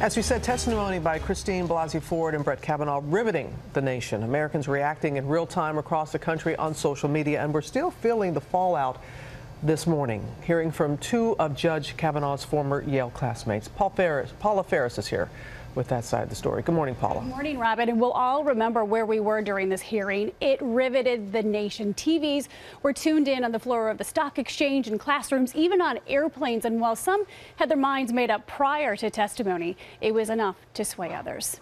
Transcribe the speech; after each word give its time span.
As 0.00 0.16
we 0.16 0.22
said, 0.22 0.44
testimony 0.44 1.00
by 1.00 1.18
Christine 1.18 1.66
Blasey 1.66 2.00
Ford 2.00 2.36
and 2.36 2.44
Brett 2.44 2.62
Kavanaugh 2.62 3.02
riveting 3.04 3.52
the 3.72 3.80
nation. 3.80 4.22
Americans 4.22 4.68
reacting 4.68 5.16
in 5.16 5.26
real 5.26 5.44
time 5.44 5.76
across 5.76 6.12
the 6.12 6.20
country 6.20 6.54
on 6.54 6.72
social 6.72 7.08
media, 7.08 7.42
and 7.42 7.52
we're 7.52 7.62
still 7.62 7.90
feeling 7.90 8.32
the 8.32 8.40
fallout 8.40 9.02
this 9.60 9.88
morning. 9.88 10.24
Hearing 10.44 10.70
from 10.70 10.98
two 10.98 11.34
of 11.40 11.56
Judge 11.56 11.96
Kavanaugh's 11.96 12.44
former 12.44 12.80
Yale 12.84 13.10
classmates. 13.10 13.66
Paul 13.66 13.90
Faris, 13.90 14.30
Paula 14.38 14.62
Faris 14.62 14.98
is 14.98 15.08
here 15.08 15.28
with 15.74 15.88
that 15.88 16.04
side 16.04 16.22
of 16.22 16.28
the 16.28 16.34
story. 16.34 16.62
Good 16.62 16.74
morning, 16.74 16.94
Paula. 16.94 17.20
Good 17.20 17.28
morning, 17.28 17.58
Robin. 17.58 17.88
And 17.88 18.00
we'll 18.00 18.12
all 18.12 18.44
remember 18.44 18.84
where 18.84 19.06
we 19.06 19.20
were 19.20 19.42
during 19.42 19.68
this 19.68 19.80
hearing. 19.80 20.32
It 20.40 20.60
riveted 20.60 21.32
the 21.32 21.42
nation. 21.42 21.94
TVs 21.94 22.48
were 22.82 22.92
tuned 22.92 23.28
in 23.28 23.44
on 23.44 23.52
the 23.52 23.58
floor 23.58 23.88
of 23.88 23.98
the 23.98 24.04
stock 24.04 24.38
exchange 24.38 24.88
and 24.88 24.98
classrooms, 24.98 25.54
even 25.54 25.80
on 25.80 26.00
airplanes. 26.06 26.64
And 26.64 26.80
while 26.80 26.96
some 26.96 27.24
had 27.56 27.68
their 27.68 27.76
minds 27.76 28.12
made 28.12 28.30
up 28.30 28.46
prior 28.46 28.96
to 28.96 29.10
testimony, 29.10 29.76
it 30.00 30.12
was 30.12 30.30
enough 30.30 30.56
to 30.74 30.84
sway 30.84 31.14
others. 31.14 31.60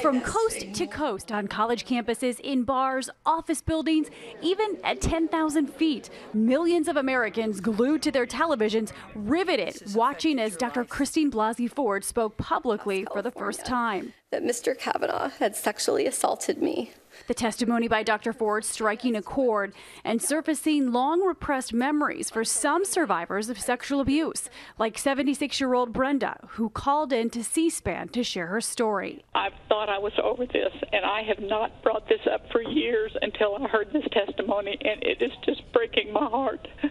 From 0.00 0.20
coast 0.20 0.72
to 0.74 0.86
coast 0.86 1.32
on 1.32 1.46
college 1.46 1.84
campuses, 1.84 2.40
in 2.40 2.64
bars, 2.64 3.10
office 3.26 3.60
buildings, 3.60 4.08
even 4.42 4.78
at 4.84 5.00
10,000 5.00 5.66
feet, 5.66 6.10
millions 6.32 6.88
of 6.88 6.96
Americans 6.96 7.60
glued 7.60 8.02
to 8.02 8.10
their 8.10 8.26
televisions, 8.26 8.92
riveted, 9.14 9.94
watching 9.94 10.38
as 10.38 10.56
Dr. 10.56 10.84
Christine 10.84 11.30
Blasey 11.30 11.70
Ford 11.70 12.04
spoke 12.04 12.36
publicly 12.36 13.06
for 13.12 13.22
the 13.22 13.30
first 13.30 13.66
time. 13.66 14.14
That 14.30 14.44
Mr. 14.44 14.78
Kavanaugh 14.78 15.30
had 15.38 15.56
sexually 15.56 16.06
assaulted 16.06 16.62
me. 16.62 16.92
The 17.26 17.34
testimony 17.34 17.88
by 17.88 18.02
Dr. 18.02 18.32
Ford 18.32 18.64
striking 18.64 19.16
a 19.16 19.22
chord 19.22 19.72
and 20.04 20.22
surfacing 20.22 20.92
long 20.92 21.20
repressed 21.22 21.72
memories 21.72 22.30
for 22.30 22.44
some 22.44 22.84
survivors 22.84 23.48
of 23.48 23.60
sexual 23.60 24.00
abuse, 24.00 24.48
like 24.78 24.98
76 24.98 25.60
year 25.60 25.74
old 25.74 25.92
Brenda, 25.92 26.38
who 26.50 26.70
called 26.70 27.12
in 27.12 27.30
to 27.30 27.44
C 27.44 27.70
SPAN 27.70 28.08
to 28.08 28.22
share 28.22 28.46
her 28.46 28.60
story. 28.60 29.24
I've 29.34 29.54
thought 29.68 29.88
I 29.88 29.98
was 29.98 30.12
over 30.22 30.46
this, 30.46 30.72
and 30.92 31.04
I 31.04 31.22
have 31.22 31.40
not 31.40 31.82
brought 31.82 32.08
this 32.08 32.26
up 32.32 32.50
for 32.50 32.62
years 32.62 33.16
until 33.20 33.56
I 33.56 33.68
heard 33.68 33.92
this 33.92 34.06
testimony, 34.12 34.78
and 34.80 35.02
it 35.02 35.22
is 35.22 35.32
just 35.44 35.62
breaking 35.72 36.12
my 36.12 36.26
heart. 36.28 36.68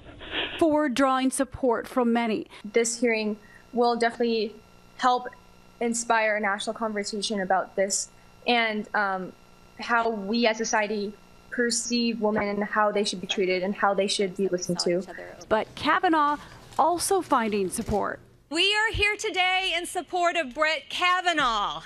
Ford 0.60 0.94
drawing 0.94 1.32
support 1.32 1.88
from 1.88 2.14
many. 2.14 2.48
This 2.64 3.00
hearing 3.00 3.38
will 3.74 3.96
definitely 3.96 4.56
help 4.98 5.28
inspire 5.80 6.36
a 6.36 6.40
national 6.40 6.74
conversation 6.74 7.40
about 7.40 7.76
this 7.76 8.10
and 8.48 8.88
um, 8.96 9.34
how 9.80 10.10
we 10.10 10.48
as 10.48 10.58
society 10.58 11.14
perceive 11.50 12.22
women 12.22 12.48
and 12.48 12.64
how 12.64 12.92
they 12.92 13.04
should 13.04 13.22
be 13.22 13.28
treated 13.28 13.64
and 13.64 13.76
how 13.76 13.94
they 13.94 14.08
should 14.08 14.36
be 14.38 14.48
listened 14.48 14.80
to. 14.80 15.04
But 15.48 15.68
Kavanaugh 15.76 16.38
also 16.78 17.22
finding 17.22 17.70
support. 17.70 18.20
We 18.50 18.74
are 18.74 18.94
here 18.94 19.16
today 19.16 19.74
in 19.78 19.86
support 19.86 20.36
of 20.36 20.56
Brett 20.56 20.90
Kavanaugh. 20.90 21.84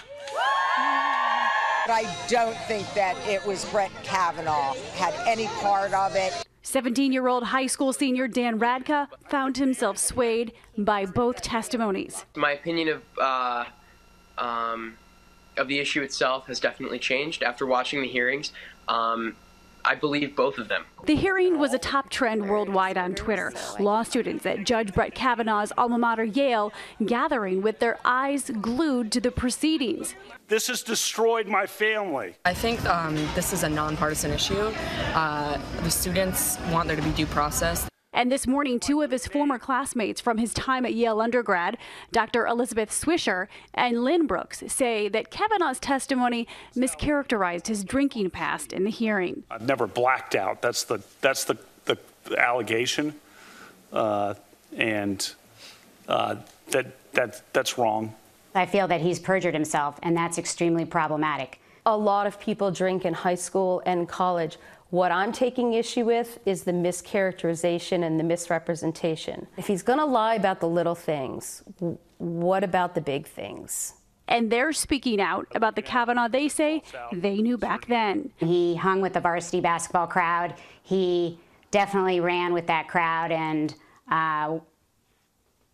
I 0.78 2.16
don't 2.30 2.58
think 2.60 2.92
that 2.94 3.18
it 3.28 3.46
was 3.46 3.66
Brett 3.66 3.92
Kavanaugh 4.04 4.74
had 4.94 5.14
any 5.28 5.48
part 5.48 5.94
of 5.94 6.16
it. 6.16 6.46
17 6.62 7.12
year 7.12 7.28
old 7.28 7.44
high 7.44 7.68
school 7.68 7.92
senior 7.92 8.28
Dan 8.28 8.60
Radka 8.60 9.08
found 9.30 9.58
himself 9.58 9.98
swayed 9.98 10.54
by 10.78 11.06
both 11.06 11.42
testimonies. 11.42 12.26
My 12.36 12.52
opinion 12.54 12.88
of 12.88 13.02
uh, 13.20 13.66
um, 14.38 14.98
of 15.58 15.68
the 15.68 15.80
issue 15.80 16.02
itself 16.02 16.48
has 16.48 16.60
definitely 16.60 17.00
changed 17.00 17.44
after 17.44 17.66
watching 17.66 18.02
the 18.02 18.08
hearings. 18.08 18.52
Um, 18.88 19.36
I 19.86 19.96
believe 19.96 20.36
both 20.36 20.58
of 20.58 20.70
them. 20.70 20.86
The 21.06 21.16
hearing 21.16 21.60
was 21.60 21.74
a 21.74 21.78
top 21.78 22.10
trend 22.10 22.50
worldwide 22.50 22.98
on 22.98 23.16
Twitter. 23.16 23.52
Law 23.80 24.04
students 24.04 24.46
at 24.46 24.64
Judge 24.64 24.94
Brett 24.94 25.14
Kavanaugh's 25.14 25.74
alma 25.78 25.98
mater, 25.98 26.24
Yale, 26.24 26.72
gathering 27.06 27.62
with 27.62 27.80
their 27.80 28.00
eyes 28.06 28.50
glued 28.62 29.12
to 29.12 29.20
the 29.20 29.32
proceedings. 29.32 30.16
This 30.48 30.68
has 30.68 30.84
destroyed 30.84 31.48
my 31.48 31.66
family. 31.66 32.36
I 32.46 32.54
think 32.54 32.84
um, 32.86 33.16
this 33.36 33.52
is 33.52 33.64
a 33.64 33.70
nonpartisan 33.70 34.32
issue. 34.32 34.72
Uh, 35.14 35.60
the 35.82 35.92
students 35.92 36.58
want 36.72 36.88
there 36.88 36.96
to 36.96 37.04
be 37.04 37.12
due 37.12 37.26
process. 37.26 37.88
And 38.14 38.32
this 38.32 38.46
morning, 38.46 38.80
two 38.80 39.02
of 39.02 39.10
his 39.10 39.26
former 39.26 39.58
classmates 39.58 40.22
from 40.22 40.38
his 40.38 40.54
time 40.54 40.86
at 40.86 40.94
Yale 40.94 41.20
undergrad, 41.20 41.78
Dr. 42.12 42.46
Elizabeth 42.46 42.92
Swisher 42.92 43.48
and 43.74 44.04
Lynn 44.04 44.28
Brooks, 44.28 44.64
say 44.68 45.10
that 45.10 45.32
Kavanaugh's 45.32 45.80
testimony 45.80 46.48
mischaracterized 46.76 47.66
his 47.68 47.84
drinking 47.84 48.30
past 48.30 48.72
in 48.72 48.84
the 48.84 48.92
hearing. 48.92 49.44
I've 49.50 49.64
never 49.64 49.88
blacked 49.88 50.36
out. 50.36 50.62
That's 50.62 50.84
the 50.84 51.04
that's 51.22 51.46
the, 51.46 51.58
the, 51.86 51.98
the 52.26 52.38
allegation, 52.38 53.16
uh, 53.92 54.36
and 54.78 55.34
uh, 56.08 56.36
that 56.70 57.14
that 57.14 57.42
that's 57.52 57.80
wrong. 57.80 58.14
I 58.54 58.68
feel 58.68 58.88
that 58.90 59.02
he's 59.02 59.20
perjured 59.20 59.56
himself, 59.56 60.00
and 60.04 60.16
that's 60.16 60.38
extremely 60.38 60.86
problematic. 60.86 61.60
A 61.88 61.98
lot 61.98 62.28
of 62.28 62.40
people 62.40 62.70
drink 62.70 63.06
in 63.06 63.14
high 63.16 63.36
school 63.36 63.82
and 63.88 64.08
college. 64.08 64.58
What 64.94 65.12
I'm 65.12 65.32
taking 65.32 65.74
issue 65.74 66.06
with 66.06 66.38
is 66.46 66.66
the 66.66 66.72
mischaracterization 66.72 68.04
and 68.04 68.20
the 68.20 68.24
misrepresentation. 68.24 69.48
If 69.58 69.66
he's 69.66 69.82
going 69.82 69.98
to 69.98 70.06
lie 70.06 70.36
about 70.36 70.60
the 70.60 70.68
little 70.68 70.94
things, 70.94 71.64
what 72.20 72.64
about 72.64 72.94
the 72.94 73.02
big 73.02 73.26
things? 73.26 73.96
And 74.28 74.52
they're 74.52 74.72
speaking 74.72 75.20
out 75.20 75.48
about 75.56 75.76
the 75.76 75.82
Kavanaugh 75.82 76.28
they 76.28 76.48
say 76.48 76.84
they 77.12 77.38
knew 77.38 77.58
back 77.58 77.88
then. 77.88 78.30
He 78.38 78.76
hung 78.76 79.02
with 79.02 79.14
the 79.14 79.20
varsity 79.20 79.62
basketball 79.62 80.06
crowd. 80.06 80.54
He 80.84 81.40
definitely 81.72 82.20
ran 82.20 82.54
with 82.54 82.68
that 82.68 82.88
crowd 82.88 83.32
and, 83.32 83.74
uh, 84.12 84.60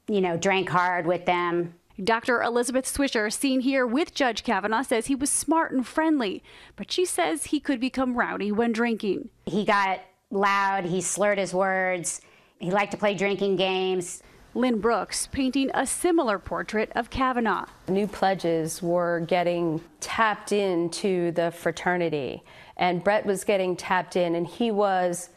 you 0.08 0.22
know, 0.22 0.38
drank 0.38 0.70
hard 0.70 1.06
with 1.06 1.26
them. 1.26 1.74
Dr. 2.04 2.42
Elizabeth 2.42 2.86
Swisher, 2.86 3.32
seen 3.32 3.60
here 3.60 3.86
with 3.86 4.14
Judge 4.14 4.44
Kavanaugh, 4.44 4.84
says 4.84 5.08
he 5.08 5.16
was 5.16 5.30
smart 5.30 5.72
and 5.72 5.86
friendly, 5.86 6.42
but 6.78 6.92
she 6.92 7.04
says 7.04 7.46
he 7.46 7.60
could 7.60 7.80
become 7.80 8.18
rowdy 8.18 8.52
when 8.52 8.72
drinking. 8.72 9.30
He 9.46 9.66
got 9.66 10.00
loud, 10.32 10.86
he 10.86 11.02
slurred 11.02 11.38
his 11.38 11.54
words, 11.54 12.22
he 12.60 12.72
liked 12.72 12.92
to 12.92 12.98
play 12.98 13.16
drinking 13.16 13.58
games. 13.58 14.24
Lynn 14.56 14.80
Brooks 14.80 15.28
painting 15.28 15.70
a 15.74 15.86
similar 15.86 16.40
portrait 16.40 16.92
of 16.96 17.10
Kavanaugh. 17.10 17.66
New 17.88 18.08
pledges 18.08 18.82
were 18.82 19.20
getting 19.22 19.82
tapped 20.00 20.52
into 20.52 21.32
the 21.32 21.52
fraternity, 21.52 22.44
and 22.78 23.04
Brett 23.04 23.26
was 23.26 23.44
getting 23.44 23.76
tapped 23.76 24.16
in, 24.16 24.36
and 24.36 24.48
he 24.48 24.72
was 24.72 25.30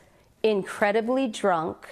incredibly 0.43 1.27
drunk 1.27 1.89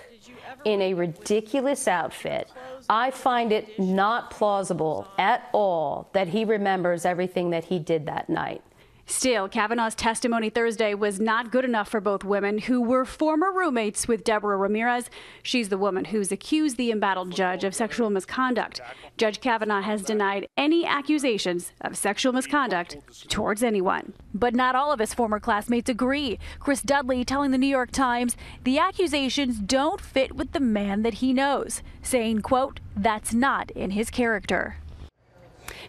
in 0.64 0.80
a 0.82 0.94
ridiculous 0.94 1.88
outfit. 1.88 2.50
I 2.88 3.10
find 3.10 3.52
it 3.52 3.78
not 3.78 4.30
plausible 4.30 5.06
at 5.18 5.48
all 5.52 6.08
that 6.12 6.28
he 6.28 6.44
remembers 6.44 7.04
everything 7.04 7.50
that 7.50 7.64
he 7.64 7.78
did 7.78 8.06
that 8.06 8.28
night. 8.28 8.62
Still, 9.10 9.48
Kavanaugh's 9.48 9.96
testimony 9.96 10.50
Thursday 10.50 10.94
was 10.94 11.18
not 11.18 11.50
good 11.50 11.64
enough 11.64 11.88
for 11.88 12.00
both 12.00 12.22
women 12.22 12.58
who 12.58 12.80
were 12.80 13.04
former 13.04 13.52
roommates 13.52 14.06
with 14.06 14.22
Deborah 14.22 14.56
Ramirez. 14.56 15.10
She's 15.42 15.68
the 15.68 15.76
woman 15.76 16.06
who's 16.06 16.30
accused 16.30 16.76
the 16.76 16.92
embattled 16.92 17.32
judge 17.32 17.64
of 17.64 17.74
sexual 17.74 18.08
misconduct. 18.08 18.80
Judge 19.18 19.40
Kavanaugh 19.40 19.82
has 19.82 20.02
denied 20.02 20.46
any 20.56 20.86
accusations 20.86 21.72
of 21.80 21.98
sexual 21.98 22.32
misconduct 22.32 22.98
towards 23.28 23.64
anyone. 23.64 24.12
But 24.32 24.54
not 24.54 24.76
all 24.76 24.92
of 24.92 25.00
his 25.00 25.12
former 25.12 25.40
classmates 25.40 25.90
agree. 25.90 26.38
Chris 26.60 26.80
Dudley 26.80 27.24
telling 27.24 27.50
the 27.50 27.58
New 27.58 27.66
York 27.66 27.90
Times 27.90 28.36
the 28.62 28.78
accusations 28.78 29.58
don't 29.58 30.00
fit 30.00 30.36
with 30.36 30.52
the 30.52 30.60
man 30.60 31.02
that 31.02 31.14
he 31.14 31.32
knows, 31.32 31.82
saying, 32.00 32.42
quote, 32.42 32.78
that's 32.96 33.34
not 33.34 33.72
in 33.72 33.90
his 33.90 34.08
character. 34.08 34.76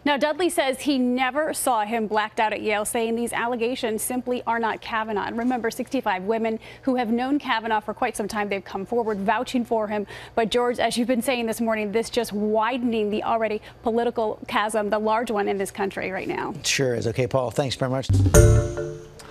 Now, 0.04 0.16
Dudley 0.16 0.50
says 0.50 0.80
he 0.80 0.98
never 0.98 1.54
saw 1.54 1.84
him 1.84 2.06
blacked 2.06 2.40
out 2.40 2.52
at 2.52 2.62
Yale, 2.62 2.84
saying 2.84 3.16
these 3.16 3.32
allegations 3.32 4.02
simply 4.02 4.42
are 4.46 4.58
not 4.58 4.80
Kavanaugh. 4.80 5.26
And 5.26 5.38
remember, 5.38 5.70
65 5.70 6.24
women 6.24 6.58
who 6.82 6.96
have 6.96 7.10
known 7.10 7.38
Kavanaugh 7.38 7.80
for 7.80 7.94
quite 7.94 8.16
some 8.16 8.28
time, 8.28 8.48
they've 8.48 8.64
come 8.64 8.86
forward 8.86 9.18
vouching 9.18 9.64
for 9.64 9.88
him. 9.88 10.06
But, 10.34 10.50
George, 10.50 10.78
as 10.78 10.96
you've 10.96 11.08
been 11.08 11.22
saying 11.22 11.46
this 11.46 11.60
morning, 11.60 11.92
this 11.92 12.10
just 12.10 12.32
widening 12.32 13.10
the 13.10 13.22
already 13.22 13.60
political 13.82 14.38
chasm, 14.48 14.90
the 14.90 14.98
large 14.98 15.30
one 15.30 15.48
in 15.48 15.58
this 15.58 15.70
country 15.70 16.10
right 16.10 16.28
now. 16.28 16.54
Sure 16.64 16.94
is. 16.94 17.06
Okay, 17.06 17.26
Paul, 17.26 17.50
thanks 17.50 17.76
very 17.76 17.90
much. 17.90 18.08